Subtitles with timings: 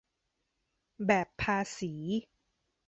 [1.07, 1.93] แบบภาษี